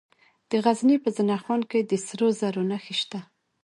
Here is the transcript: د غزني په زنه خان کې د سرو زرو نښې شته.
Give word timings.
د 0.49 0.51
غزني 0.63 0.97
په 1.03 1.09
زنه 1.17 1.37
خان 1.43 1.61
کې 1.69 1.79
د 1.83 1.91
سرو 2.05 2.27
زرو 2.39 2.63
نښې 2.69 2.95
شته. 3.01 3.19